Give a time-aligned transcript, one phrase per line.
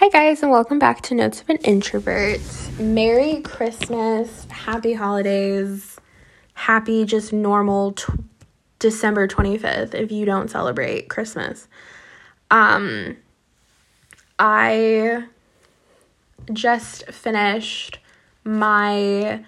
[0.00, 2.40] Hi, guys, and welcome back to Notes of an Introvert.
[2.78, 5.98] Merry Christmas, happy holidays,
[6.54, 8.10] happy just normal t-
[8.78, 11.68] December 25th if you don't celebrate Christmas.
[12.50, 13.18] Um,
[14.38, 15.24] I
[16.50, 17.98] just finished
[18.42, 19.44] my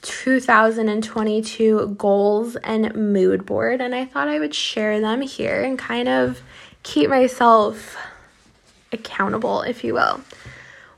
[0.00, 6.08] 2022 goals and mood board, and I thought I would share them here and kind
[6.08, 6.40] of
[6.82, 7.98] keep myself
[8.98, 10.20] accountable, if you will.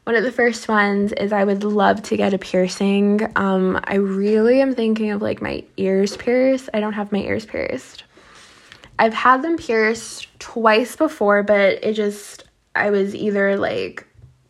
[0.05, 3.31] One of the first ones is I would love to get a piercing.
[3.37, 6.71] Um, I really am thinking of like my ears pierced.
[6.73, 8.05] I don't have my ears pierced.
[8.99, 14.07] I've had them pierced twice before, but it just, I was either like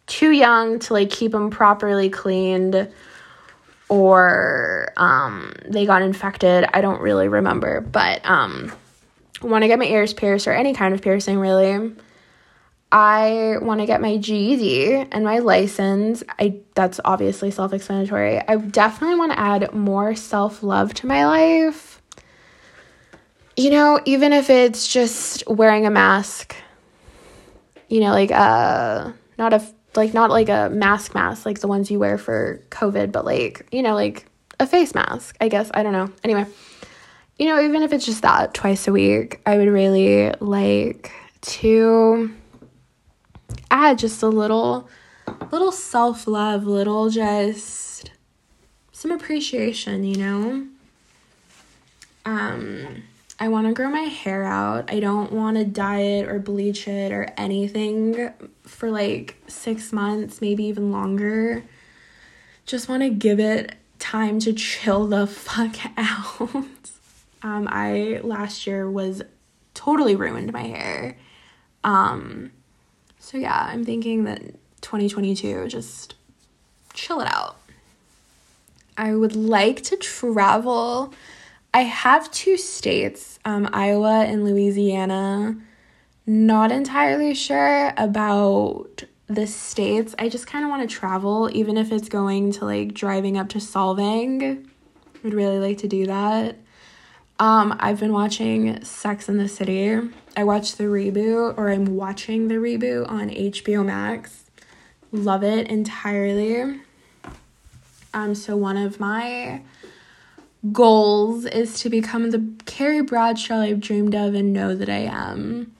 [0.06, 2.88] too young to like keep them properly cleaned
[3.88, 6.66] or um, they got infected.
[6.72, 8.72] I don't really remember, but um,
[9.42, 11.92] want to get my ears pierced or any kind of piercing really.
[12.90, 16.22] I want to get my GED and my license.
[16.38, 18.40] I that's obviously self-explanatory.
[18.48, 22.00] I definitely want to add more self-love to my life.
[23.56, 26.56] You know, even if it's just wearing a mask.
[27.88, 29.62] You know, like uh not a
[29.94, 33.66] like not like a mask mask like the ones you wear for COVID, but like,
[33.70, 34.26] you know, like
[34.60, 35.70] a face mask, I guess.
[35.74, 36.10] I don't know.
[36.24, 36.46] Anyway,
[37.38, 42.34] you know, even if it's just that twice a week, I would really like to
[43.70, 44.88] add just a little
[45.50, 48.10] little self-love, little just
[48.92, 50.66] some appreciation, you know?
[52.24, 53.02] Um
[53.40, 54.92] I want to grow my hair out.
[54.92, 58.32] I don't want to dye it or bleach it or anything
[58.64, 61.62] for like 6 months, maybe even longer.
[62.66, 66.50] Just want to give it time to chill the fuck out.
[67.42, 69.22] um I last year was
[69.74, 71.16] totally ruined my hair.
[71.84, 72.50] Um
[73.28, 74.40] so yeah, I'm thinking that
[74.80, 76.14] 2022 just
[76.94, 77.58] chill it out.
[78.96, 81.12] I would like to travel.
[81.74, 85.58] I have two states, um, Iowa and Louisiana.
[86.26, 90.14] Not entirely sure about the states.
[90.18, 93.50] I just kind of want to travel, even if it's going to like driving up
[93.50, 94.66] to Solvang.
[95.22, 96.56] Would really like to do that.
[97.40, 100.00] Um, I've been watching Sex in the City.
[100.36, 104.44] I watched the reboot, or I'm watching the reboot on HBO Max.
[105.12, 106.80] Love it entirely.
[108.12, 109.62] Um, so one of my
[110.72, 115.72] goals is to become the Carrie Bradshaw I've dreamed of and know that I am.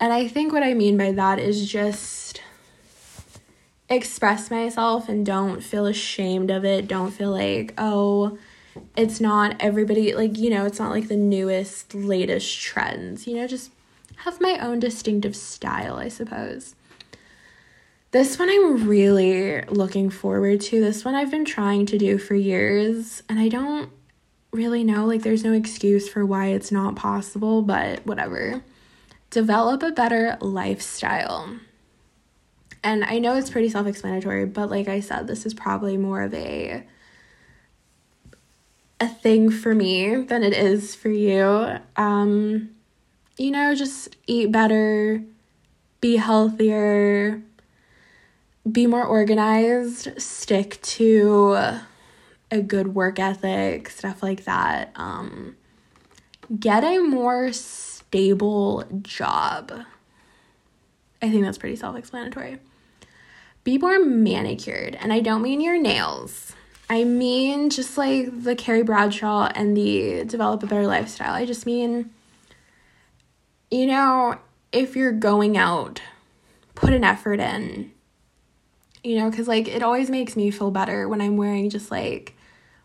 [0.00, 2.42] And I think what I mean by that is just
[3.88, 6.88] express myself and don't feel ashamed of it.
[6.88, 8.38] Don't feel like, oh,
[8.96, 13.46] it's not everybody like you know it's not like the newest latest trends you know
[13.46, 13.70] just
[14.16, 16.74] have my own distinctive style i suppose.
[18.10, 22.34] This one i'm really looking forward to this one i've been trying to do for
[22.34, 23.90] years and i don't
[24.52, 28.62] really know like there's no excuse for why it's not possible but whatever.
[29.30, 31.58] Develop a better lifestyle.
[32.84, 36.32] And i know it's pretty self-explanatory but like i said this is probably more of
[36.34, 36.84] a
[39.00, 41.78] a thing for me than it is for you.
[41.96, 42.70] Um,
[43.36, 45.22] you know, just eat better,
[46.00, 47.42] be healthier,
[48.70, 51.80] be more organized, stick to
[52.50, 54.92] a good work ethic, stuff like that.
[54.94, 55.56] Um,
[56.58, 59.72] get a more stable job.
[61.20, 62.58] I think that's pretty self explanatory.
[63.64, 66.54] Be more manicured, and I don't mean your nails.
[66.94, 71.34] I mean just like the Carrie Bradshaw and the develop a better lifestyle.
[71.34, 72.10] I just mean,
[73.68, 74.38] you know,
[74.70, 76.00] if you're going out,
[76.76, 77.90] put an effort in.
[79.02, 82.36] You know, because like it always makes me feel better when I'm wearing just like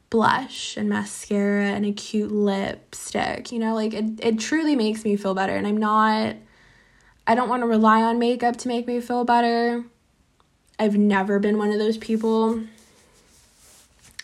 [0.09, 3.51] blush and mascara and a cute lipstick.
[3.51, 5.55] You know, like it, it truly makes me feel better.
[5.55, 6.35] And I'm not,
[7.27, 9.83] I don't want to rely on makeup to make me feel better.
[10.79, 12.63] I've never been one of those people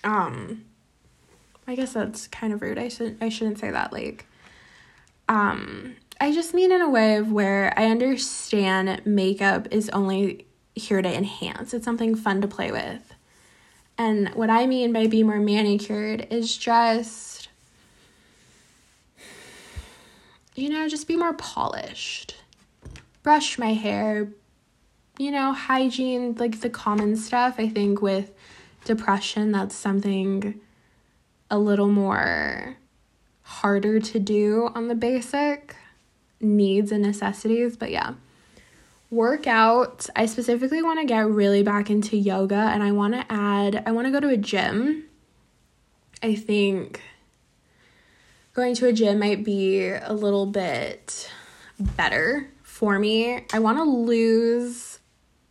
[0.05, 0.63] um
[1.67, 2.77] I guess that's kind of rude.
[2.77, 4.27] I should I shouldn't say that like
[5.27, 11.01] um I just mean in a way of where I understand makeup is only here
[11.01, 11.73] to enhance.
[11.73, 13.13] It's something fun to play with.
[13.97, 17.49] And what I mean by be more manicured is just
[20.55, 22.35] you know, just be more polished.
[23.23, 24.29] Brush my hair,
[25.17, 27.55] you know, hygiene, like the common stuff.
[27.57, 28.31] I think with
[28.85, 30.59] depression, that's something
[31.51, 32.77] a little more
[33.41, 35.75] harder to do on the basic
[36.39, 37.77] needs and necessities.
[37.77, 38.13] But yeah,
[39.11, 43.83] workout, I specifically want to get really back into yoga and I want to add,
[43.85, 45.05] I want to go to a gym.
[46.23, 47.01] I think
[48.53, 51.29] going to a gym might be a little bit
[51.79, 53.45] better for me.
[53.53, 54.99] I want to lose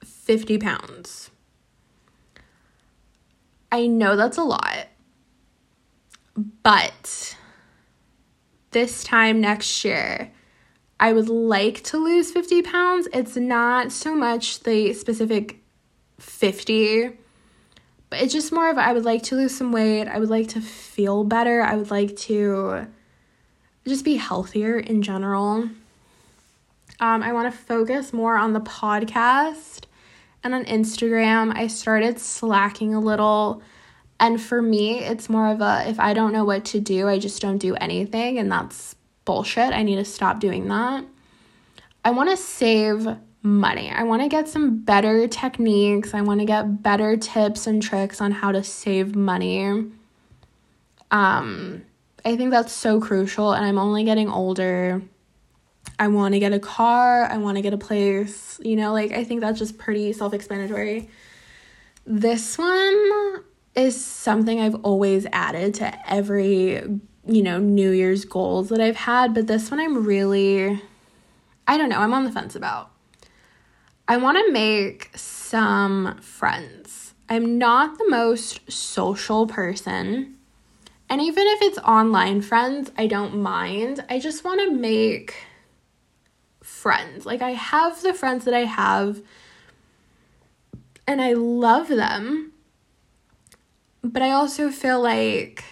[0.05, 1.31] 50 pounds.
[3.75, 4.87] I know that's a lot,
[6.63, 7.37] but
[8.71, 10.31] this time next year,
[11.01, 13.09] I would like to lose 50 pounds.
[13.13, 15.61] It's not so much the specific
[16.21, 17.19] 50,
[18.11, 20.07] but it's just more of I would like to lose some weight.
[20.07, 21.61] I would like to feel better.
[21.61, 22.87] I would like to
[23.89, 25.69] just be healthier in general.
[27.01, 29.87] Um, I want to focus more on the podcast
[30.45, 31.57] and on Instagram.
[31.57, 33.63] I started slacking a little.
[34.21, 37.19] And for me, it's more of a if I don't know what to do, I
[37.19, 38.39] just don't do anything.
[38.39, 38.95] And that's
[39.25, 39.73] bullshit.
[39.73, 41.05] I need to stop doing that.
[42.05, 43.09] I want to save
[43.43, 43.91] money.
[43.91, 46.15] I want to get some better techniques.
[46.15, 49.91] I want to get better tips and tricks on how to save money.
[51.11, 51.85] Um,
[52.25, 55.03] I think that's so crucial, and I'm only getting older.
[55.99, 57.25] I want to get a car.
[57.25, 58.59] I want to get a place.
[58.63, 61.09] You know, like I think that's just pretty self explanatory.
[62.07, 63.43] This one
[63.75, 66.75] is something I've always added to every,
[67.27, 70.81] you know, New Year's goals that I've had, but this one I'm really,
[71.67, 72.91] I don't know, I'm on the fence about.
[74.07, 77.15] I want to make some friends.
[77.29, 80.37] I'm not the most social person.
[81.09, 84.05] And even if it's online friends, I don't mind.
[84.11, 85.35] I just want to make
[86.85, 87.25] friends.
[87.25, 89.23] Like, I have the friends that I have,
[91.07, 92.53] and I love them.
[94.03, 95.65] But I also feel like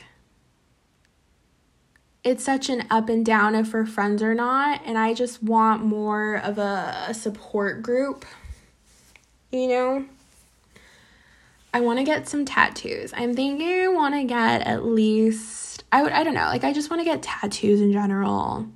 [2.24, 4.80] it's such an up and down if we're friends or not.
[4.86, 8.24] And I just want more of a, support group,
[9.50, 10.06] you know?
[11.74, 13.12] I want to get some tattoos.
[13.14, 16.72] I'm thinking I want to get at least I would I don't know, like I
[16.72, 18.66] just want to get tattoos in general.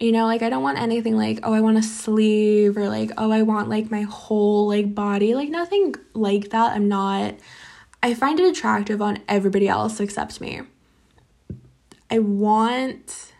[0.00, 3.10] You know, like I don't want anything like, oh, I want a sleeve or like,
[3.18, 5.34] oh, I want like my whole like body.
[5.34, 6.74] Like nothing like that.
[6.74, 7.34] I'm not
[8.02, 10.62] I find it attractive on everybody else except me.
[12.10, 13.32] I want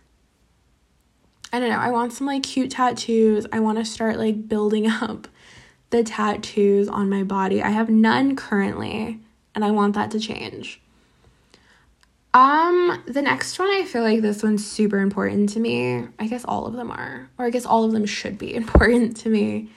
[1.53, 3.47] I don't know, I want some like cute tattoos.
[3.53, 5.29] I want to start like building up
[5.91, 7.63] the tattoos on my body.
[7.63, 9.19] I have none currently,
[9.55, 10.81] and I want that to change.
[12.33, 16.07] Um, the next one, I feel like this one's super important to me.
[16.19, 19.17] I guess all of them are, or I guess all of them should be important
[19.19, 19.71] to me.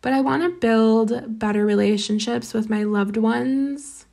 [0.00, 4.06] But I want to build better relationships with my loved ones.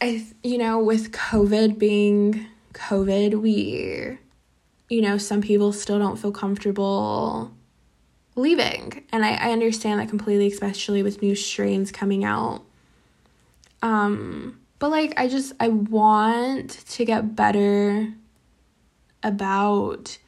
[0.00, 4.18] I, you know, with COVID being COVID, we,
[4.88, 7.52] you know, some people still don't feel comfortable
[8.36, 9.04] leaving.
[9.10, 12.62] And I, I understand that completely, especially with new strains coming out.
[13.82, 18.12] Um, but like I just I want to get better
[19.22, 20.18] about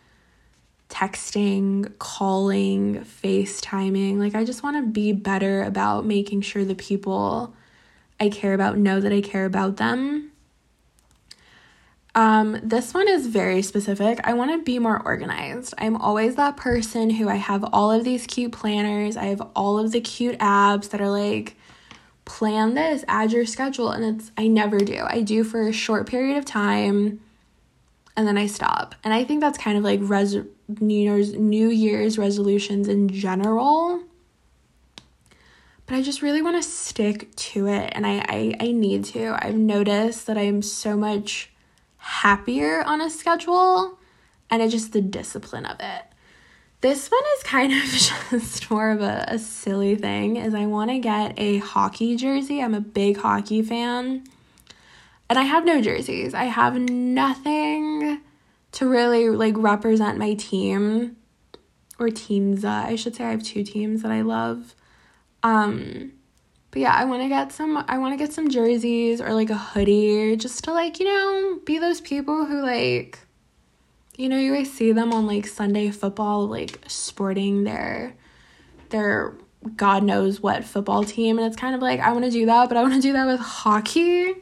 [0.88, 4.18] texting, calling, FaceTiming.
[4.18, 7.54] Like I just want to be better about making sure the people
[8.18, 10.30] I care about know that I care about them
[12.14, 14.20] um, this one is very specific.
[14.24, 15.74] I want to be more organized.
[15.78, 19.16] I'm always that person who I have all of these cute planners.
[19.16, 21.56] I have all of the cute apps that are like,
[22.30, 25.04] plan this, add your schedule, and it's I never do.
[25.04, 27.20] I do for a short period of time
[28.16, 28.94] and then I stop.
[29.02, 30.36] And I think that's kind of like res-
[30.68, 34.04] New Year's New Year's resolutions in general.
[35.86, 39.36] But I just really want to stick to it and I, I I need to.
[39.44, 41.50] I've noticed that I'm so much
[41.96, 43.98] happier on a schedule
[44.50, 46.02] and it's just the discipline of it.
[46.80, 47.84] This one is kind of
[48.30, 52.62] just more of a, a silly thing is I want to get a hockey jersey.
[52.62, 54.24] I'm a big hockey fan.
[55.28, 56.34] And I have no jerseys.
[56.34, 58.20] I have nothing
[58.72, 61.16] to really like represent my team
[61.98, 62.64] or teams.
[62.64, 64.74] Uh, I should say I have two teams that I love.
[65.42, 66.12] Um
[66.70, 69.50] but yeah, I want to get some I want to get some jerseys or like
[69.50, 73.18] a hoodie just to like, you know, be those people who like
[74.20, 78.14] you know, you always see them on like Sunday football like sporting their
[78.90, 79.34] their
[79.76, 82.68] god knows what football team and it's kind of like I want to do that,
[82.68, 84.34] but I want to do that with hockey.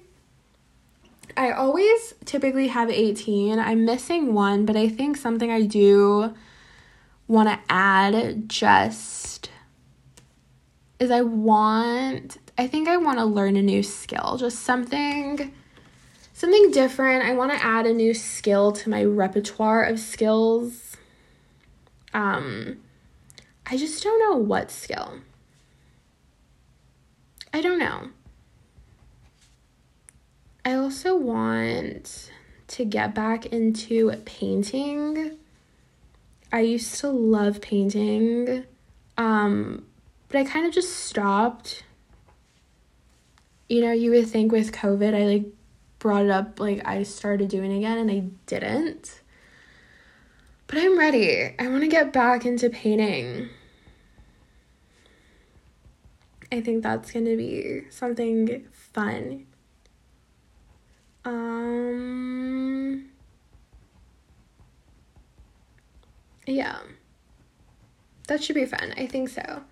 [1.36, 3.60] I always typically have 18.
[3.60, 6.34] I'm missing one, but I think something I do
[7.28, 9.50] want to add just
[10.98, 15.54] is I want I think I want to learn a new skill, just something
[16.38, 17.24] something different.
[17.24, 20.96] I want to add a new skill to my repertoire of skills.
[22.14, 22.78] Um
[23.66, 25.18] I just don't know what skill.
[27.52, 28.10] I don't know.
[30.64, 32.30] I also want
[32.68, 35.38] to get back into painting.
[36.52, 38.64] I used to love painting,
[39.16, 39.84] um,
[40.28, 41.84] but I kind of just stopped.
[43.68, 45.46] You know, you would think with COVID, I like
[45.98, 49.20] brought it up, like I started doing again, and I didn't.
[50.66, 51.54] But I'm ready.
[51.58, 53.48] I want to get back into painting.
[56.52, 59.46] I think that's going to be something fun.
[61.24, 63.10] Um
[66.46, 66.78] Yeah.
[68.28, 68.94] That should be fun.
[68.96, 69.62] I think so.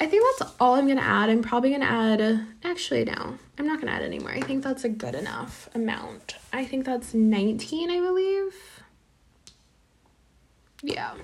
[0.00, 1.30] I think that's all I'm to add.
[1.30, 3.38] I'm probably to add actually no.
[3.58, 4.32] I'm not to add anymore.
[4.32, 6.36] I think that's a good enough amount.
[6.52, 8.82] I think that's 19, I believe.
[10.82, 11.14] Yeah.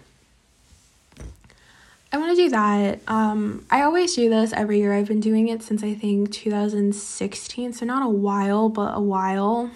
[2.12, 3.00] I want to do that.
[3.06, 4.94] Um, I always do this every year.
[4.94, 9.70] I've been doing it since I think 2016, so not a while, but a while.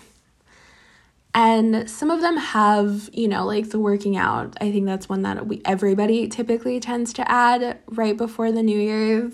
[1.35, 4.57] And some of them have, you know, like the working out.
[4.61, 8.79] I think that's one that we everybody typically tends to add right before the New
[8.79, 9.33] Year's.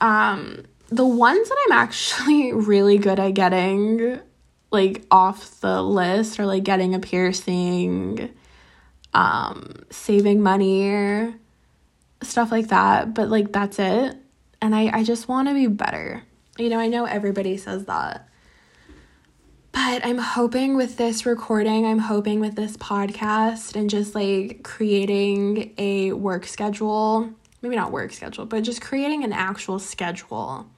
[0.00, 4.20] Um, the ones that I'm actually really good at getting
[4.70, 8.30] like off the list are like getting a piercing,
[9.12, 11.34] um, saving money,
[12.22, 13.12] stuff like that.
[13.12, 14.16] But like that's it.
[14.62, 16.22] And I, I just want to be better.
[16.58, 18.28] You know, I know everybody says that.
[19.74, 25.74] But I'm hoping with this recording, I'm hoping with this podcast and just like creating
[25.76, 30.68] a work schedule, maybe not work schedule, but just creating an actual schedule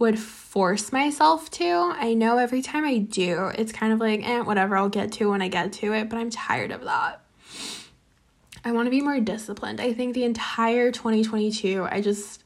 [0.00, 1.94] would force myself to.
[1.94, 5.30] I know every time I do, it's kind of like, eh, whatever, I'll get to
[5.30, 7.24] when I get to it, but I'm tired of that.
[8.64, 9.80] I want to be more disciplined.
[9.80, 12.43] I think the entire 2022, I just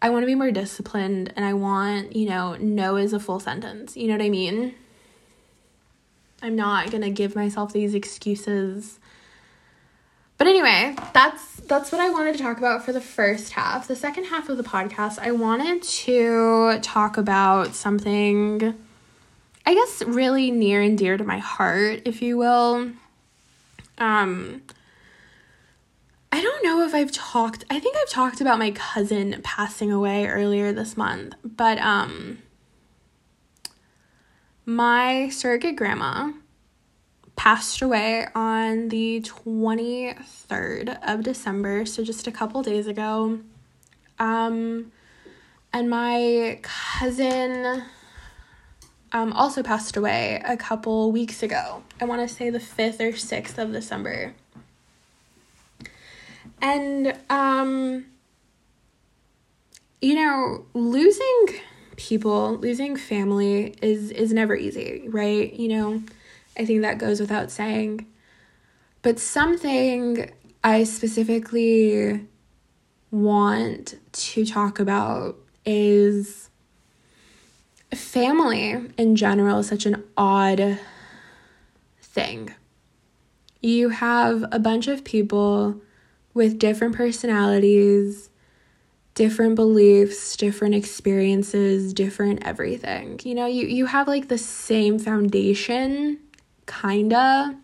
[0.00, 3.40] I want to be more disciplined and I want, you know, no is a full
[3.40, 3.96] sentence.
[3.96, 4.74] You know what I mean?
[6.42, 8.98] I'm not going to give myself these excuses.
[10.38, 13.88] But anyway, that's that's what I wanted to talk about for the first half.
[13.88, 18.74] The second half of the podcast, I wanted to talk about something
[19.64, 22.92] I guess really near and dear to my heart, if you will.
[23.98, 24.62] Um
[26.32, 30.26] I don't know if I've talked I think I've talked about my cousin passing away
[30.26, 32.38] earlier this month, but um
[34.64, 36.32] my surrogate grandma
[37.36, 43.38] passed away on the 23rd of December, so just a couple days ago.
[44.18, 44.92] Um
[45.72, 47.84] and my cousin
[49.12, 51.82] um also passed away a couple weeks ago.
[52.00, 54.34] I want to say the 5th or 6th of December.
[56.66, 58.06] And um
[60.00, 61.60] you know, losing
[61.94, 65.52] people, losing family is is never easy, right?
[65.52, 66.02] You know,
[66.58, 68.04] I think that goes without saying.
[69.02, 70.28] But something
[70.64, 72.26] I specifically
[73.12, 76.50] want to talk about is
[77.94, 80.80] family in general is such an odd
[82.02, 82.52] thing.
[83.60, 85.80] You have a bunch of people
[86.36, 88.28] with different personalities,
[89.14, 93.18] different beliefs, different experiences, different everything.
[93.24, 96.18] You know, you you have like the same foundation
[96.66, 97.56] kinda.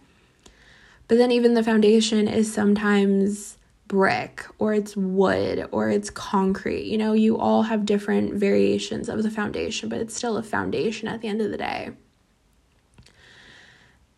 [1.06, 6.86] But then even the foundation is sometimes brick or it's wood or it's concrete.
[6.86, 11.08] You know, you all have different variations of the foundation, but it's still a foundation
[11.08, 11.90] at the end of the day.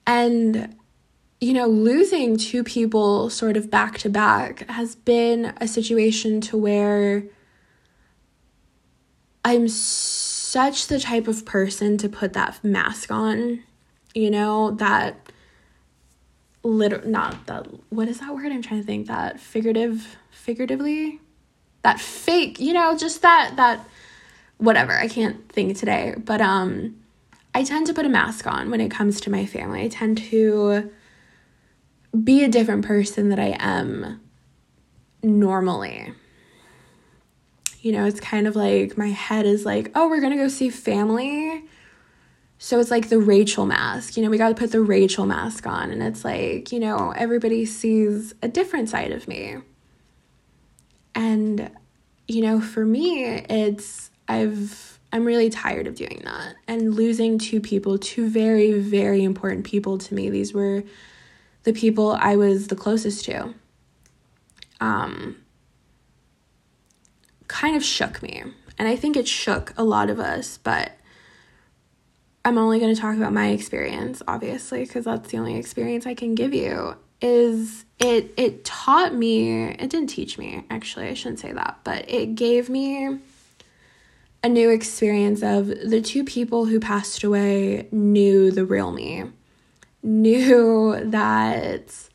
[0.07, 0.77] And
[1.45, 6.57] you know, losing two people sort of back to back has been a situation to
[6.57, 7.25] where
[9.45, 13.63] I'm such the type of person to put that mask on,
[14.15, 15.21] you know, that
[16.63, 19.09] literal not that what is that word I'm trying to think?
[19.09, 21.21] That figurative figuratively?
[21.83, 23.87] That fake, you know, just that that
[24.57, 27.03] whatever, I can't think today, but um
[27.55, 29.83] I tend to put a mask on when it comes to my family.
[29.83, 30.91] I tend to
[32.23, 34.21] be a different person that I am
[35.23, 36.13] normally.
[37.81, 40.71] You know, it's kind of like my head is like, oh, we're gonna go see
[40.71, 41.65] family.
[42.59, 44.17] So it's like the Rachel mask.
[44.17, 45.91] You know, we got to put the Rachel mask on.
[45.91, 49.57] And it's like, you know, everybody sees a different side of me.
[51.15, 51.71] And,
[52.27, 57.61] you know, for me, it's, I've, I'm really tired of doing that and losing two
[57.61, 60.31] people, two very, very important people to me.
[60.31, 60.85] These were
[61.65, 63.55] the people I was the closest to.
[64.81, 65.37] um,
[67.49, 68.43] kind of shook me.
[68.79, 70.93] And I think it shook a lot of us, but
[72.45, 76.15] I'm only going to talk about my experience, obviously, because that's the only experience I
[76.15, 76.97] can give you.
[77.21, 82.11] Is it it taught me, it didn't teach me, actually, I shouldn't say that, but
[82.11, 83.21] it gave me
[84.43, 89.25] a new experience of the two people who passed away knew the real me,
[90.05, 92.09] knew that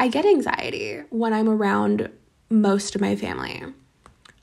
[0.00, 2.10] I get anxiety when I'm around
[2.50, 3.62] most of my family.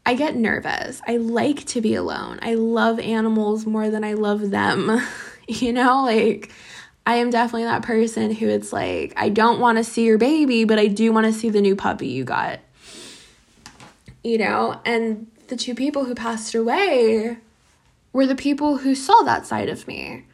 [0.06, 1.02] I get nervous.
[1.08, 2.40] I like to be alone.
[2.42, 5.02] I love animals more than I love them.
[5.48, 6.52] you know, like
[7.06, 10.64] I am definitely that person who it's like, I don't want to see your baby,
[10.64, 12.60] but I do want to see the new puppy you got.
[14.24, 17.38] You know, and the two people who passed away
[18.14, 20.26] were the people who saw that side of me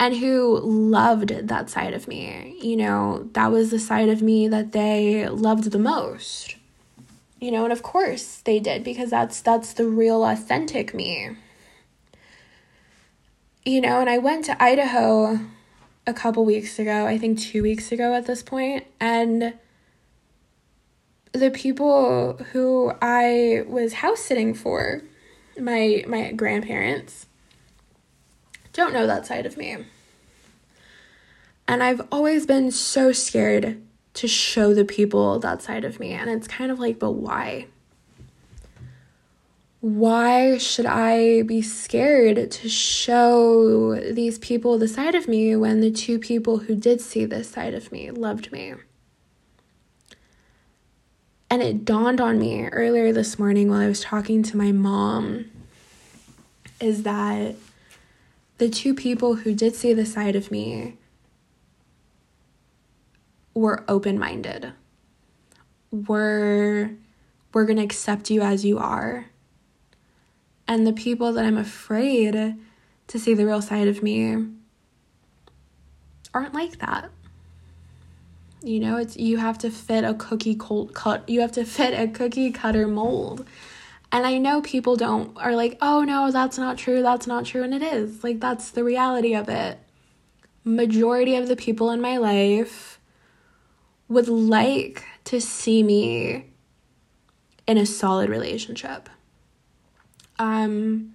[0.00, 2.56] and who loved that side of me.
[2.62, 6.56] You know, that was the side of me that they loved the most.
[7.40, 11.36] You know, and of course they did because that's that's the real authentic me.
[13.64, 15.38] You know, and I went to Idaho
[16.06, 19.52] a couple weeks ago, I think 2 weeks ago at this point, and
[21.32, 25.02] the people who I was house sitting for,
[25.60, 27.26] my my grandparents,
[28.78, 29.76] don't know that side of me.
[31.66, 33.82] And I've always been so scared
[34.14, 36.12] to show the people that side of me.
[36.12, 37.66] And it's kind of like, but why?
[39.80, 45.90] Why should I be scared to show these people the side of me when the
[45.90, 48.74] two people who did see this side of me loved me?
[51.50, 55.50] And it dawned on me earlier this morning while I was talking to my mom
[56.80, 57.56] is that
[58.58, 60.96] the two people who did see the side of me
[63.54, 64.72] were open-minded.
[65.90, 66.96] We're
[67.52, 69.26] we're going to accept you as you are.
[70.66, 72.56] And the people that I'm afraid
[73.06, 74.36] to see the real side of me
[76.34, 77.10] aren't like that.
[78.62, 82.08] You know, it's you have to fit a cookie cut you have to fit a
[82.08, 83.46] cookie cutter mold.
[84.10, 87.02] And I know people don't are like, "Oh no, that's not true.
[87.02, 88.24] That's not true." And it is.
[88.24, 89.78] Like that's the reality of it.
[90.64, 92.98] Majority of the people in my life
[94.08, 96.46] would like to see me
[97.66, 99.08] in a solid relationship.
[100.38, 101.14] Um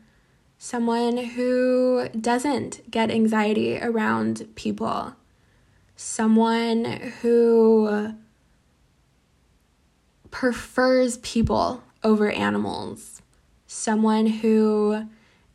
[0.58, 5.14] someone who doesn't get anxiety around people
[5.96, 6.86] someone
[7.22, 8.14] who
[10.32, 13.22] prefers people over animals,
[13.68, 15.08] someone who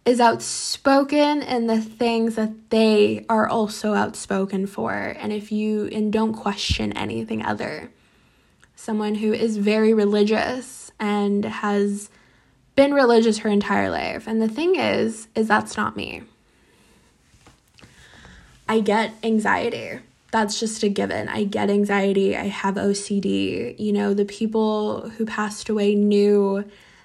[0.05, 4.93] is outspoken in the things that they are also outspoken for.
[4.93, 7.91] And if you and don't question anything other.
[8.75, 12.09] Someone who is very religious and has
[12.75, 14.27] been religious her entire life.
[14.27, 16.23] And the thing is is that's not me.
[18.69, 21.29] I get anxiety that's just a given.
[21.29, 22.37] I get anxiety.
[22.37, 23.79] I have OCD.
[23.79, 26.65] You know, the people who passed away knew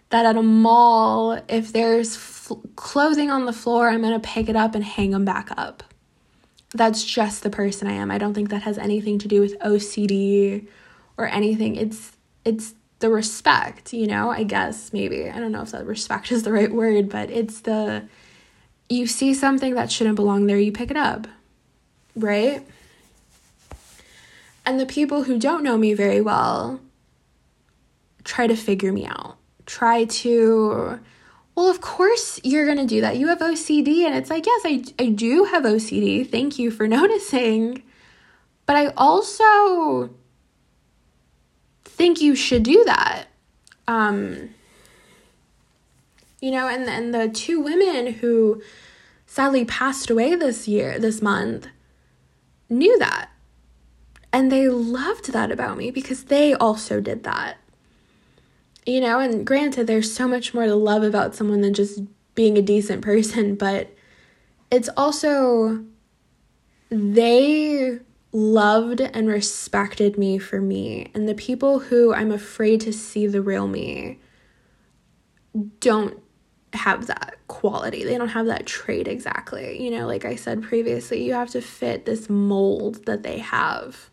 [0.10, 4.56] that at a mall, if there's clothing on the floor, I'm going to pick it
[4.56, 5.84] up and hang them back up.
[6.74, 8.12] That's just the person I am.
[8.12, 10.68] I don't think that has anything to do with OCD
[11.18, 11.76] or anything.
[11.76, 15.30] It's it's the respect, you know, I guess maybe.
[15.30, 18.08] I don't know if that respect is the right word, but it's the
[18.90, 21.28] you see something that shouldn't belong there, you pick it up.
[22.16, 22.66] Right?
[24.66, 26.80] And the people who don't know me very well
[28.24, 29.38] try to figure me out.
[29.66, 31.00] Try to,
[31.56, 33.18] well, of course you're going to do that.
[33.18, 34.06] You have OCD.
[34.06, 36.30] And it's like, yes, I, I do have OCD.
[36.30, 37.84] Thank you for noticing.
[38.66, 40.10] But I also
[41.84, 43.26] think you should do that.
[43.88, 44.50] Um,
[46.40, 48.62] you know, and, and the two women who
[49.26, 51.68] sadly passed away this year, this month,
[52.70, 53.30] knew that
[54.34, 57.58] and they loved that about me because they also did that.
[58.86, 62.02] You know, and granted, there's so much more to love about someone than just
[62.34, 63.96] being a decent person, but
[64.72, 65.86] it's also
[66.90, 68.00] they
[68.32, 71.12] loved and respected me for me.
[71.14, 74.20] And the people who I'm afraid to see the real me
[75.80, 76.20] don't
[76.74, 78.04] have that quality.
[78.04, 79.80] They don't have that trait exactly.
[79.80, 84.10] You know, like I said previously, you have to fit this mold that they have.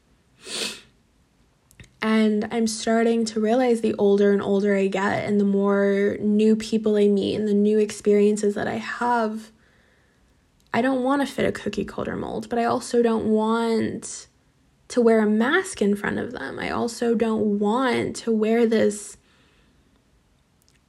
[2.03, 6.57] And I'm starting to realize the older and older I get, and the more new
[6.57, 9.51] people I meet, and the new experiences that I have,
[10.73, 14.29] I don't want to fit a cookie cutter mold, but I also don't want
[14.89, 16.59] to wear a mask in front of them.
[16.59, 19.17] I also don't want to wear this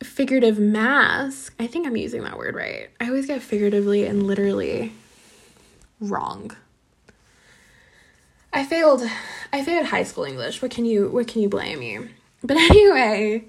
[0.01, 1.53] figurative mask.
[1.59, 2.89] I think I'm using that word right.
[2.99, 4.93] I always get figuratively and literally
[5.99, 6.55] wrong.
[8.53, 9.03] I failed
[9.53, 10.61] I failed high school English.
[10.61, 11.99] What can you what can you blame me?
[12.43, 13.45] But anyway,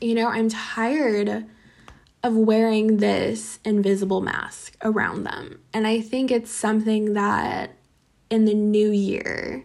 [0.00, 1.46] you know, I'm tired
[2.22, 5.60] of wearing this invisible mask around them.
[5.72, 7.74] And I think it's something that
[8.28, 9.64] in the new year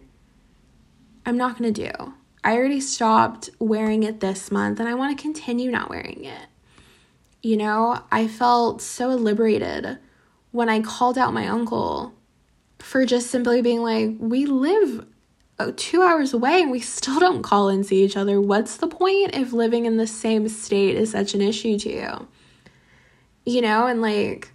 [1.24, 2.14] I'm not going to do.
[2.44, 6.46] I already stopped wearing it this month and I want to continue not wearing it.
[7.42, 9.98] You know, I felt so liberated
[10.52, 12.14] when I called out my uncle
[12.86, 15.04] for just simply being like, we live
[15.58, 18.40] uh, two hours away and we still don't call and see each other.
[18.40, 22.28] What's the point if living in the same state is such an issue to you?
[23.44, 24.52] You know, and like,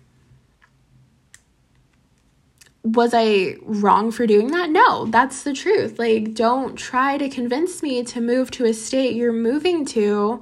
[2.83, 4.69] was I wrong for doing that?
[4.69, 5.99] No, that's the truth.
[5.99, 10.41] Like, don't try to convince me to move to a state you're moving to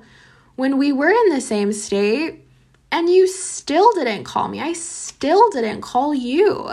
[0.58, 2.46] when we were in the same state
[2.92, 4.62] and you still didn't call me.
[4.62, 6.70] I still didn't call you.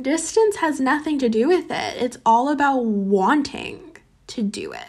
[0.00, 3.96] Distance has nothing to do with it, it's all about wanting
[4.28, 4.88] to do it.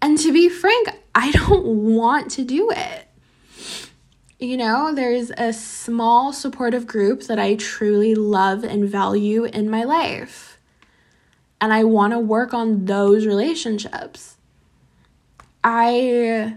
[0.00, 3.08] And to be frank, I don't want to do it
[4.44, 9.84] you know, there's a small supportive group that I truly love and value in my
[9.84, 10.58] life.
[11.60, 14.36] And I want to work on those relationships.
[15.62, 16.56] I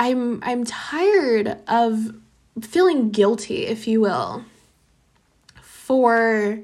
[0.00, 2.14] I'm I'm tired of
[2.62, 4.44] feeling guilty, if you will,
[5.88, 6.60] for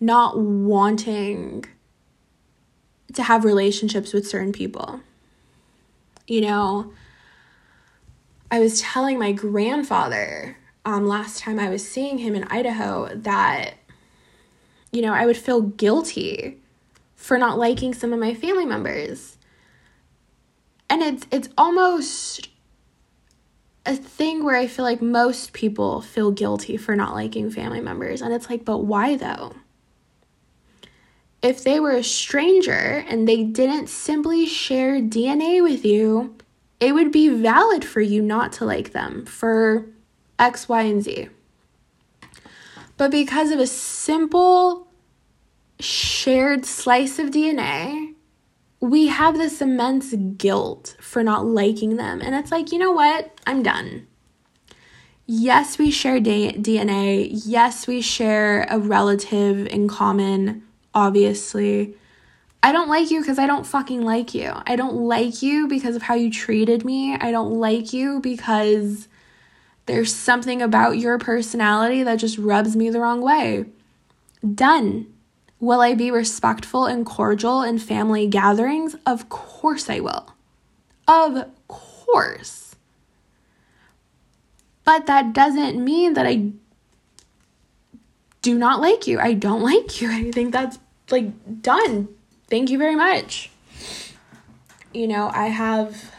[0.00, 1.62] not wanting
[3.12, 5.00] to have relationships with certain people.
[6.26, 6.92] You know,
[8.50, 13.74] I was telling my grandfather um, last time I was seeing him in Idaho that,
[14.90, 16.56] you know, I would feel guilty
[17.16, 19.36] for not liking some of my family members.
[20.88, 22.48] And it's it's almost
[23.86, 28.20] a thing where I feel like most people feel guilty for not liking family members.
[28.20, 29.54] And it's like, but why though?
[31.42, 36.36] If they were a stranger and they didn't simply share DNA with you,
[36.78, 39.86] it would be valid for you not to like them for
[40.38, 41.28] X, Y, and Z.
[42.96, 44.86] But because of a simple
[45.78, 48.09] shared slice of DNA,
[48.80, 52.20] we have this immense guilt for not liking them.
[52.22, 53.38] And it's like, you know what?
[53.46, 54.06] I'm done.
[55.26, 57.30] Yes, we share DNA.
[57.44, 60.64] Yes, we share a relative in common,
[60.94, 61.94] obviously.
[62.62, 64.52] I don't like you because I don't fucking like you.
[64.66, 67.14] I don't like you because of how you treated me.
[67.14, 69.08] I don't like you because
[69.86, 73.66] there's something about your personality that just rubs me the wrong way.
[74.54, 75.06] Done.
[75.60, 78.96] Will I be respectful and cordial in family gatherings?
[79.06, 80.34] Of course I will.
[81.06, 82.74] Of course.
[84.84, 86.52] But that doesn't mean that I
[88.42, 89.20] do not like you.
[89.20, 90.10] I don't like you.
[90.10, 90.78] I think that's
[91.10, 92.08] like done
[92.50, 93.50] thank you very much.
[94.92, 96.12] You know, I have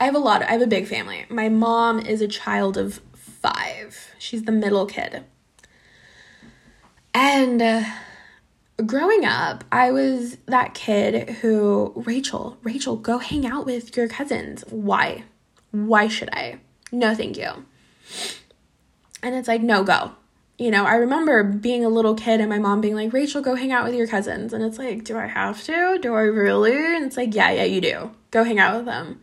[0.00, 0.42] I have a lot.
[0.42, 1.24] Of, I have a big family.
[1.30, 4.10] My mom is a child of 5.
[4.18, 5.24] She's the middle kid.
[7.14, 7.84] And uh,
[8.84, 14.64] growing up, I was that kid who, Rachel, Rachel, go hang out with your cousins.
[14.68, 15.24] Why?
[15.70, 16.60] Why should I?
[16.92, 17.64] No, thank you.
[19.22, 20.12] And it's like, no, go
[20.58, 23.54] you know, I remember being a little kid and my mom being like, Rachel, go
[23.54, 24.52] hang out with your cousins.
[24.52, 25.98] And it's like, do I have to?
[26.00, 26.96] Do I really?
[26.96, 28.10] And it's like, yeah, yeah, you do.
[28.30, 29.20] Go hang out with them.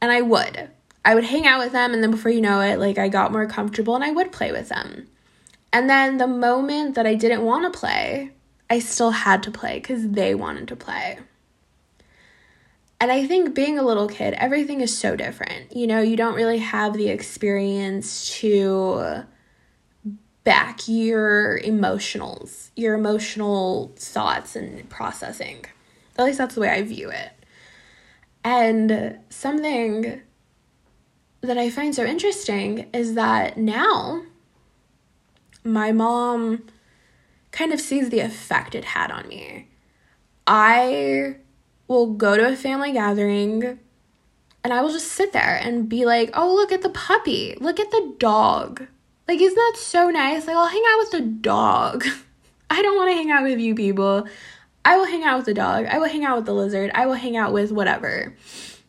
[0.00, 0.70] And I would.
[1.04, 1.92] I would hang out with them.
[1.92, 4.52] And then before you know it, like I got more comfortable and I would play
[4.52, 5.08] with them.
[5.70, 8.30] And then the moment that I didn't want to play,
[8.72, 11.18] I still had to play because they wanted to play.
[12.98, 15.76] And I think being a little kid, everything is so different.
[15.76, 19.24] You know, you don't really have the experience to
[20.44, 25.66] back your emotionals, your emotional thoughts and processing.
[26.16, 27.32] At least that's the way I view it.
[28.42, 30.22] And something
[31.42, 34.22] that I find so interesting is that now
[35.62, 36.64] my mom
[37.52, 39.68] kind of sees the effect it had on me.
[40.46, 41.36] I
[41.86, 43.78] will go to a family gathering
[44.64, 47.78] and I will just sit there and be like, oh, look at the puppy, look
[47.78, 48.86] at the dog,
[49.28, 50.46] like, isn't that so nice?
[50.46, 52.04] Like, I'll hang out with the dog.
[52.70, 54.26] I don't want to hang out with you people.
[54.84, 55.86] I will hang out with the dog.
[55.86, 56.90] I will hang out with the lizard.
[56.94, 58.34] I will hang out with whatever.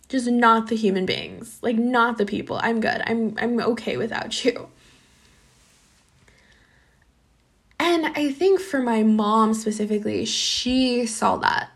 [0.10, 1.60] Just not the human beings.
[1.62, 2.60] Like not the people.
[2.62, 3.02] I'm good.
[3.06, 4.70] I'm I'm okay without you.
[7.84, 11.70] And I think for my mom specifically, she saw that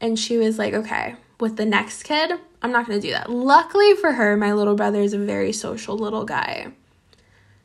[0.00, 3.28] and she was like, okay, with the next kid, I'm not going to do that.
[3.28, 6.68] Luckily for her, my little brother is a very social little guy.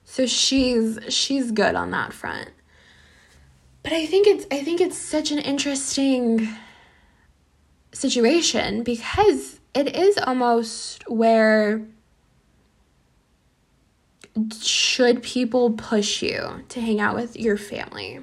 [0.04, 2.50] So she's she's good on that front.
[3.82, 6.50] But I think it's I think it's such an interesting
[7.94, 11.88] situation because it is almost where
[14.62, 18.20] should people push you to hang out with your family?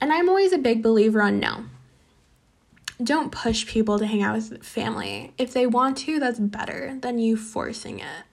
[0.00, 1.64] And I'm always a big believer on no.
[3.02, 5.32] Don't push people to hang out with family.
[5.36, 8.24] If they want to, that's better than you forcing it.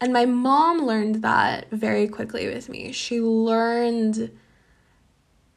[0.00, 2.92] And my mom learned that very quickly with me.
[2.92, 4.36] She learned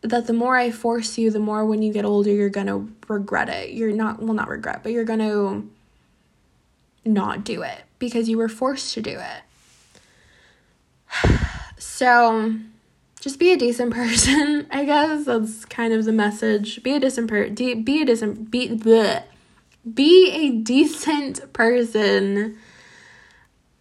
[0.01, 3.49] that the more I force you, the more when you get older, you're to regret
[3.49, 3.71] it.
[3.71, 5.67] You're not, well, not regret, but you're to
[7.05, 9.41] not do it because you were forced to do it.
[11.77, 12.53] So,
[13.21, 15.25] just be a decent person, I guess.
[15.25, 16.83] That's kind of the message.
[16.83, 19.23] Be a decent per de- be a decent be bleh.
[19.93, 22.57] be a decent person.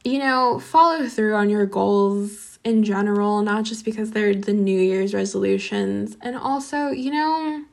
[0.05, 4.81] You know, follow through on your goals in general, not just because they're the New
[4.81, 6.17] Year's resolutions.
[6.21, 7.65] And also, you know,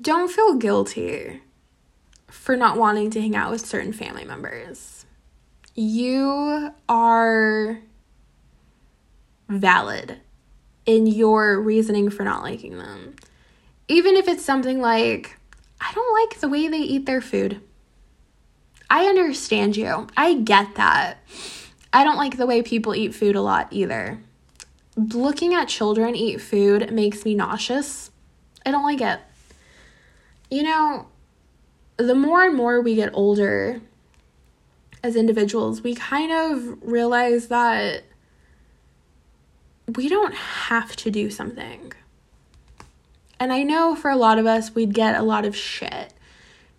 [0.00, 1.40] don't feel guilty
[2.28, 4.98] for not wanting to hang out with certain family members
[5.78, 7.78] you are
[9.48, 10.18] valid
[10.84, 13.14] in your reasoning for not liking them.
[13.86, 15.38] Even if it's something like,
[15.80, 17.60] I don't like the way they eat their food.
[18.90, 20.08] I understand you.
[20.16, 21.18] I get that.
[21.92, 24.20] I don't like the way people eat food a lot either.
[24.96, 28.10] Looking at children eat food makes me nauseous.
[28.66, 29.20] I don't like it.
[30.50, 31.06] You know,
[31.98, 33.80] the more and more we get older,
[35.08, 38.04] as individuals, we kind of realize that
[39.96, 41.92] we don't have to do something.
[43.40, 46.12] And I know for a lot of us, we'd get a lot of shit.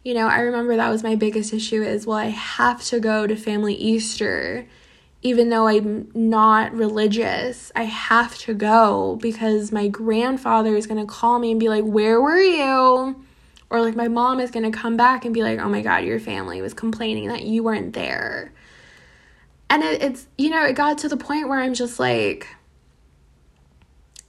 [0.03, 3.27] You know, I remember that was my biggest issue is, well, I have to go
[3.27, 4.65] to family Easter
[5.21, 11.11] even though I'm not religious, I have to go because my grandfather is going to
[11.11, 13.23] call me and be like, Where were you?
[13.69, 16.03] Or like my mom is going to come back and be like, oh my God,
[16.03, 18.51] your family was complaining that you weren't there.
[19.69, 22.47] And it, it's, you know, it got to the point where I'm just like,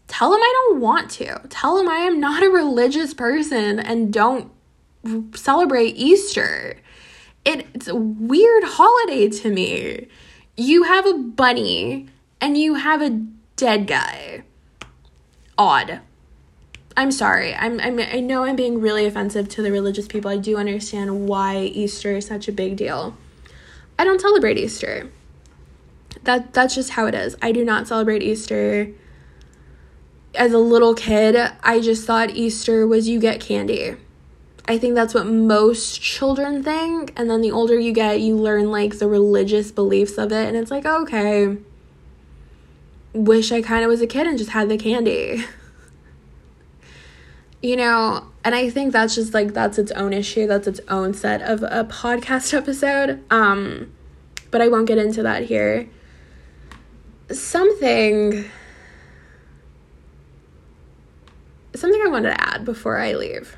[0.09, 1.41] tell them I don't want to.
[1.49, 4.53] Tell them I am not a religious person and don't
[5.35, 6.77] celebrate Easter.
[7.45, 10.09] It, it's a weird holiday to me.
[10.59, 12.09] You have a bunny
[12.41, 13.11] and you have a
[13.57, 14.43] dead guy.
[15.57, 16.01] Odd.
[16.97, 17.55] I'm sorry.
[17.55, 20.31] I'm, I'm I know I'm being really offensive to the religious people.
[20.31, 23.17] I do understand why Easter is such a big deal.
[23.99, 25.11] I don't celebrate Easter.
[26.25, 27.37] That that's just how it is.
[27.41, 28.93] I do not celebrate Easter.
[30.35, 33.97] As a little kid, I just thought Easter was you get candy.
[34.67, 38.71] I think that's what most children think, and then the older you get, you learn
[38.71, 41.57] like the religious beliefs of it, and it's like, okay,
[43.13, 45.45] wish I kind of was a kid and just had the candy.
[47.63, 50.47] you know, and I think that's just like that's its own issue.
[50.47, 53.23] That's its own set of a podcast episode.
[53.31, 53.93] Um,
[54.51, 55.89] but I won't get into that here.
[57.31, 58.51] Something
[61.75, 63.57] something I wanted to add before I leave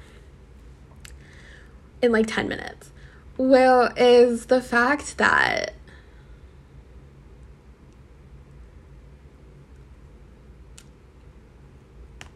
[2.03, 2.91] in like 10 minutes.
[3.39, 5.75] Well, is the fact that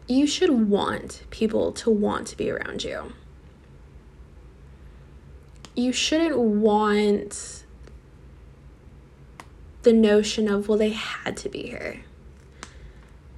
[0.07, 3.11] you should want people to want to be around you.
[5.75, 7.65] You shouldn't want
[9.83, 12.01] the notion of, well, they had to be here.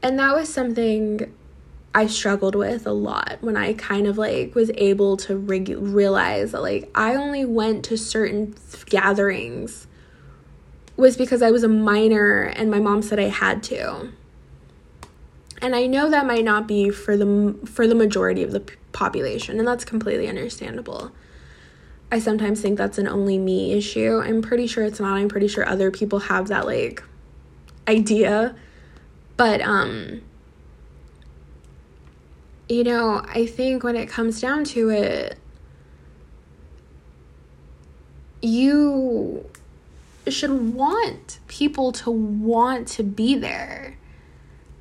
[0.02, 1.34] And that was something
[1.94, 6.52] I struggled with a lot when I kind of like was able to reg- realize
[6.52, 8.56] that like I only went to certain
[8.86, 9.88] gatherings
[10.96, 14.12] was because I was a minor and my mom said I had to
[15.62, 19.60] and I know that might not be for the for the majority of the population
[19.60, 21.12] and that's completely understandable.
[22.12, 24.20] I sometimes think that's an only me issue.
[24.24, 25.18] I'm pretty sure it's not.
[25.18, 27.04] I'm pretty sure other people have that like
[27.88, 28.56] idea.
[29.38, 30.22] But um
[32.68, 35.38] you know, I think when it comes down to it
[38.42, 39.46] you
[40.28, 43.99] should want people to want to be there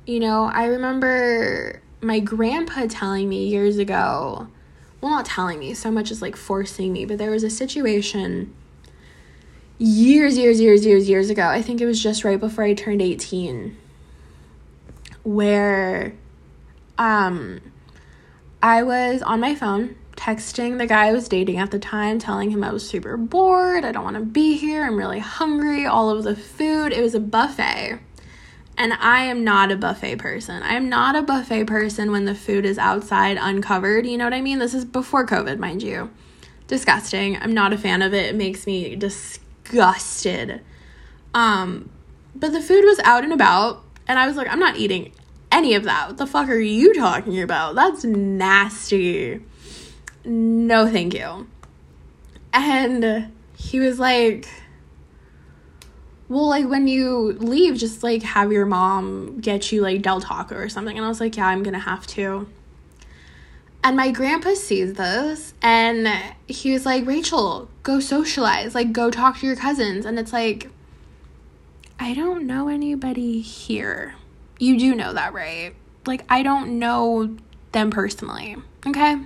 [0.09, 4.47] you know, I remember my grandpa telling me years ago,
[5.01, 8.51] well, not telling me so much as like forcing me, but there was a situation
[9.77, 11.47] years, years, years, years, years ago.
[11.47, 13.77] I think it was just right before I turned 18.
[15.23, 16.13] where
[16.97, 17.61] um
[18.63, 22.49] I was on my phone texting the guy I was dating at the time, telling
[22.49, 26.09] him I was super bored, I don't want to be here, I'm really hungry, all
[26.09, 26.91] of the food.
[26.93, 27.99] It was a buffet.
[28.79, 30.63] And I am not a buffet person.
[30.63, 34.07] I'm not a buffet person when the food is outside uncovered.
[34.07, 34.59] You know what I mean?
[34.59, 36.09] This is before COVID, mind you.
[36.67, 37.35] Disgusting.
[37.35, 38.27] I'm not a fan of it.
[38.27, 40.61] It makes me disgusted.
[41.33, 41.89] Um,
[42.33, 45.11] but the food was out and about, and I was like, I'm not eating
[45.51, 46.07] any of that.
[46.07, 47.75] What the fuck are you talking about?
[47.75, 49.41] That's nasty.
[50.23, 51.47] No, thank you.
[52.53, 54.47] And he was like,
[56.29, 60.55] well, like when you leave, just like have your mom get you like Del Taco
[60.55, 60.95] or something.
[60.95, 62.47] And I was like, yeah, I'm gonna have to.
[63.83, 66.07] And my grandpa sees this and
[66.47, 70.05] he was like, Rachel, go socialize, like go talk to your cousins.
[70.05, 70.69] And it's like,
[71.99, 74.15] I don't know anybody here.
[74.59, 75.73] You do know that, right?
[76.05, 77.37] Like, I don't know
[77.71, 79.17] them personally, okay?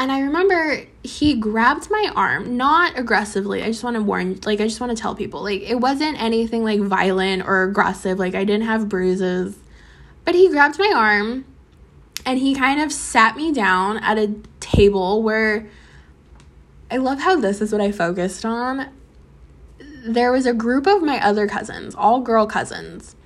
[0.00, 3.62] And I remember he grabbed my arm, not aggressively.
[3.62, 6.20] I just want to warn, like, I just want to tell people, like, it wasn't
[6.20, 8.18] anything like violent or aggressive.
[8.18, 9.58] Like, I didn't have bruises.
[10.24, 11.44] But he grabbed my arm
[12.24, 15.68] and he kind of sat me down at a table where
[16.90, 18.88] I love how this is what I focused on.
[20.06, 23.16] There was a group of my other cousins, all girl cousins.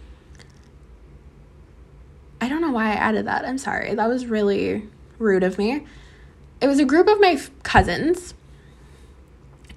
[2.41, 3.45] I don't know why I added that.
[3.45, 3.95] I'm sorry.
[3.95, 4.89] That was really
[5.21, 5.87] rude of me
[6.64, 8.33] it was a group of my cousins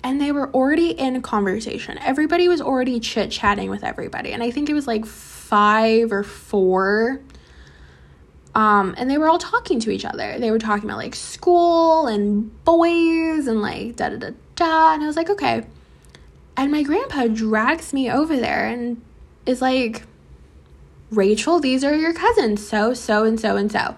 [0.06, 1.97] and they were already in conversation.
[1.97, 4.32] Everybody was already chit chatting with everybody.
[4.32, 7.19] And I think it was like five or four.
[8.56, 10.39] Um, and they were all talking to each other.
[10.39, 14.93] They were talking about like school and boys and like da da da da.
[14.93, 15.65] And I was like, okay.
[16.56, 19.02] And my grandpa drags me over there and
[19.45, 20.04] is like,
[21.12, 23.97] Rachel, these are your cousins, so, so, and so, and so.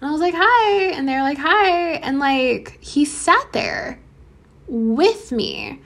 [0.00, 0.92] And I was like, hi.
[0.92, 1.94] And they're like, hi.
[1.94, 3.98] And like, he sat there
[4.66, 5.80] with me.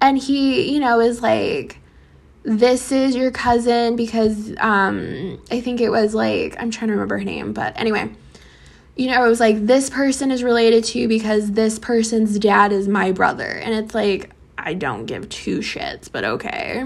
[0.00, 1.78] And he, you know, is like,
[2.44, 7.18] this is your cousin because um I think it was like I'm trying to remember
[7.18, 8.10] her name, but anyway.
[8.96, 12.72] You know, it was like this person is related to you because this person's dad
[12.72, 13.44] is my brother.
[13.46, 16.84] And it's like I don't give two shits, but okay.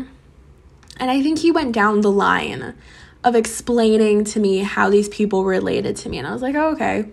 [0.99, 2.75] And I think he went down the line
[3.25, 6.19] of explaining to me how these people related to me.
[6.19, 7.09] And I was like, oh, okay.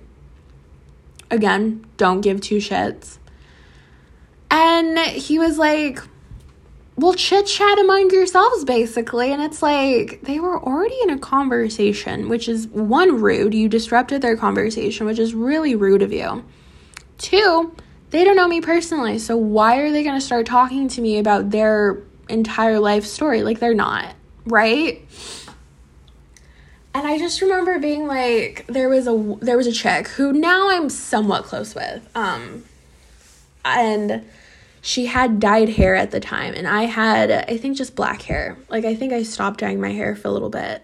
[1.32, 3.18] Again, don't give two shits.
[4.50, 6.00] And he was like,
[6.96, 9.32] well, chit chat among yourselves, basically.
[9.32, 13.54] And it's like, they were already in a conversation, which is one, rude.
[13.54, 16.44] You disrupted their conversation, which is really rude of you.
[17.18, 17.74] Two,
[18.10, 19.20] they don't know me personally.
[19.20, 23.44] So why are they going to start talking to me about their entire life story?
[23.44, 25.08] Like, they're not, right?
[27.00, 30.70] And I just remember being like there was a there was a chick who now
[30.70, 32.66] I'm somewhat close with um
[33.64, 34.26] and
[34.82, 38.58] she had dyed hair at the time and I had I think just black hair.
[38.68, 40.84] Like I think I stopped dyeing my hair for a little bit.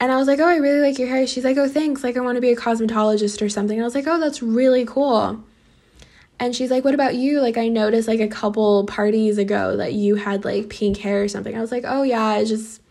[0.00, 1.26] And I was like oh I really like your hair.
[1.26, 2.04] She's like oh thanks.
[2.04, 3.78] Like I want to be a cosmetologist or something.
[3.78, 5.42] And I was like oh that's really cool.
[6.38, 7.40] And she's like what about you?
[7.40, 11.28] Like I noticed like a couple parties ago that you had like pink hair or
[11.28, 11.56] something.
[11.56, 12.81] I was like oh yeah I just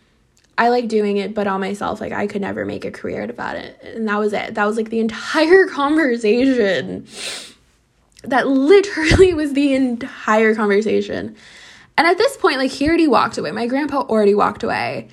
[0.58, 3.56] I like doing it, but on myself, like I could never make a career about
[3.56, 3.80] it.
[3.82, 4.54] And that was it.
[4.54, 7.06] That was like the entire conversation.
[8.24, 11.36] That literally was the entire conversation.
[11.98, 13.50] And at this point, like he already walked away.
[13.50, 15.08] My grandpa already walked away.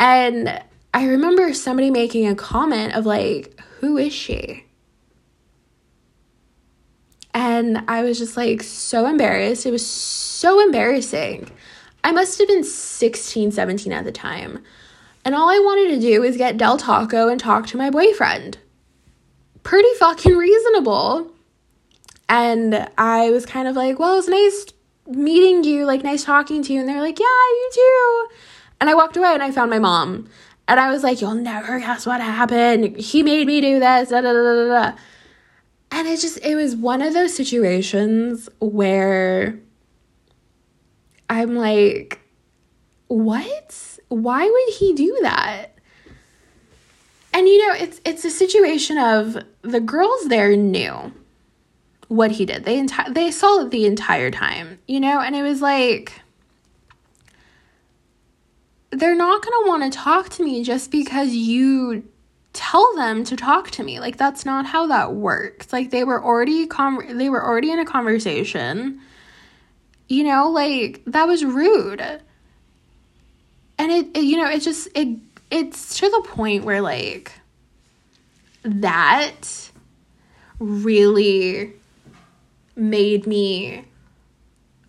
[0.00, 0.62] And
[0.94, 4.64] I remember somebody making a comment of like, who is she?
[7.34, 9.66] And I was just like so embarrassed.
[9.66, 11.50] It was so embarrassing.
[12.04, 14.62] I must have been 16, 17 at the time.
[15.24, 18.58] And all I wanted to do was get Del Taco and talk to my boyfriend.
[19.62, 21.32] Pretty fucking reasonable.
[22.28, 24.66] And I was kind of like, well, it's nice
[25.06, 26.80] meeting you, like, nice talking to you.
[26.80, 28.28] And they're like, yeah, you too.
[28.80, 30.28] And I walked away and I found my mom.
[30.68, 32.96] And I was like, you'll never guess what happened.
[32.96, 34.10] He made me do this.
[34.10, 34.92] Da, da, da, da,
[35.90, 39.58] And it just, it was one of those situations where
[41.28, 42.20] I'm like,
[43.08, 43.98] what?
[44.08, 45.66] Why would he do that?
[47.32, 51.12] And you know, it's it's a situation of the girls there knew
[52.08, 52.64] what he did.
[52.64, 56.12] They enti- they saw it the entire time, you know, and it was like
[58.90, 62.08] they're not going to want to talk to me just because you
[62.54, 64.00] tell them to talk to me.
[64.00, 65.72] Like that's not how that works.
[65.72, 69.00] Like they were already com- they were already in a conversation
[70.08, 72.00] you know, like that was rude.
[72.00, 75.18] And it, it you know, it just it
[75.50, 77.32] it's to the point where like
[78.62, 79.70] that
[80.58, 81.72] really
[82.74, 83.84] made me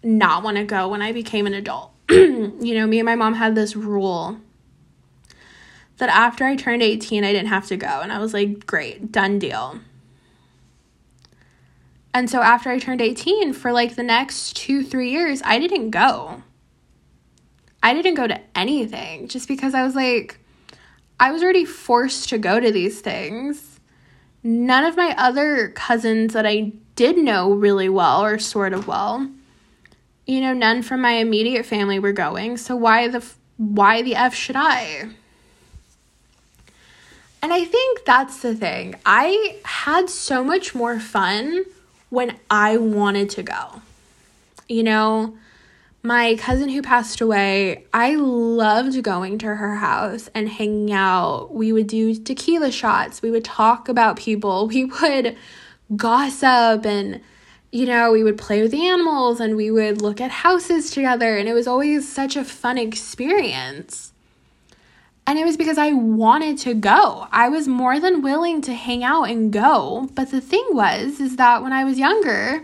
[0.03, 1.91] not want to go when I became an adult.
[2.09, 4.39] you know, me and my mom had this rule
[5.97, 7.99] that after I turned 18, I didn't have to go.
[8.01, 9.79] And I was like, great, done deal.
[12.13, 15.91] And so after I turned 18, for like the next two, three years, I didn't
[15.91, 16.43] go.
[17.81, 20.39] I didn't go to anything just because I was like,
[21.19, 23.79] I was already forced to go to these things.
[24.41, 29.29] None of my other cousins that I did know really well or sort of well,
[30.25, 32.57] you know, none from my immediate family were going.
[32.57, 33.25] So why the
[33.57, 35.09] why the f should I?
[37.41, 38.95] And I think that's the thing.
[39.05, 41.65] I had so much more fun
[42.09, 43.81] when I wanted to go.
[44.67, 45.37] You know,
[46.01, 51.53] my cousin who passed away, I loved going to her house and hanging out.
[51.53, 55.37] We would do tequila shots, we would talk about people, we would
[55.95, 57.21] gossip and
[57.71, 61.37] you know, we would play with the animals and we would look at houses together
[61.37, 64.11] and it was always such a fun experience.
[65.29, 67.27] And it was because I wanted to go.
[67.31, 70.09] I was more than willing to hang out and go.
[70.15, 72.63] But the thing was is that when I was younger,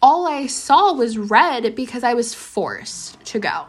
[0.00, 3.66] all I saw was red because I was forced to go.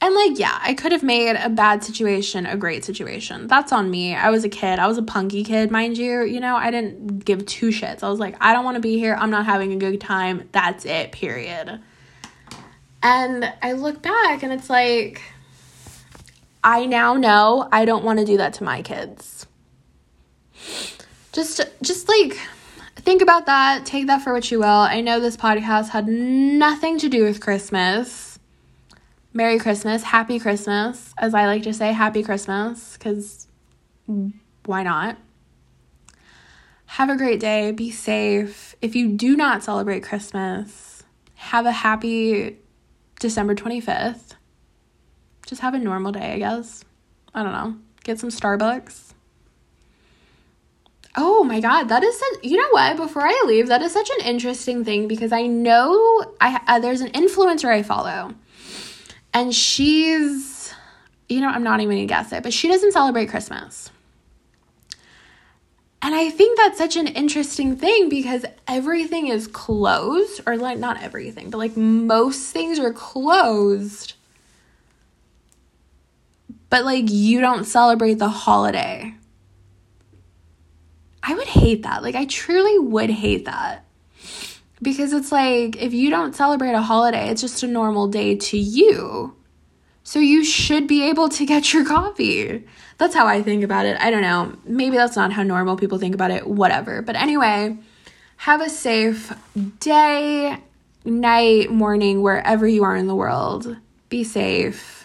[0.00, 3.46] And like, yeah, I could have made a bad situation a great situation.
[3.46, 4.16] That's on me.
[4.16, 4.80] I was a kid.
[4.80, 6.22] I was a punky kid, mind you.
[6.24, 8.02] You know, I didn't give two shits.
[8.02, 9.14] I was like, I don't want to be here.
[9.14, 10.48] I'm not having a good time.
[10.50, 11.80] That's it, period.
[13.04, 15.22] And I look back and it's like,
[16.62, 19.46] I now know I don't want to do that to my kids.
[21.32, 22.38] Just, just like,
[22.96, 23.86] think about that.
[23.86, 24.66] Take that for what you will.
[24.66, 28.38] I know this podcast had nothing to do with Christmas.
[29.32, 33.46] Merry Christmas, Happy Christmas, as I like to say, Happy Christmas, because
[34.66, 35.16] why not?
[36.86, 37.70] Have a great day.
[37.70, 38.74] Be safe.
[38.82, 41.04] If you do not celebrate Christmas,
[41.36, 42.58] have a happy
[43.20, 44.34] December 25th.
[45.50, 46.84] Just have a normal day, I guess.
[47.34, 47.76] I don't know.
[48.04, 49.10] Get some Starbucks
[51.16, 52.96] Oh my god, that is such, you know what?
[52.96, 57.00] Before I leave, that is such an interesting thing because I know I uh, there's
[57.00, 58.34] an influencer I follow.
[59.34, 60.72] And she's
[61.28, 63.90] you know, I'm not even to guess it, but she doesn't celebrate Christmas.
[66.02, 71.02] And I think that's such an interesting thing because everything is closed, or like not
[71.02, 74.14] everything, but like most things are closed.
[76.70, 79.14] But like you don't celebrate the holiday.
[81.22, 82.02] I would hate that.
[82.02, 83.84] Like, I truly would hate that.
[84.82, 88.56] Because it's like, if you don't celebrate a holiday, it's just a normal day to
[88.56, 89.36] you.
[90.02, 92.64] So you should be able to get your coffee.
[92.96, 93.98] That's how I think about it.
[94.00, 94.56] I don't know.
[94.64, 96.46] Maybe that's not how normal people think about it.
[96.46, 97.02] Whatever.
[97.02, 97.76] But anyway,
[98.38, 99.32] have a safe
[99.78, 100.58] day,
[101.04, 103.76] night, morning, wherever you are in the world.
[104.08, 104.99] Be safe.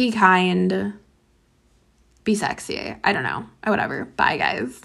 [0.00, 0.94] Be kind
[2.24, 2.96] be sexy.
[3.04, 3.44] I don't know.
[3.66, 4.06] Whatever.
[4.06, 4.80] Bye, guys.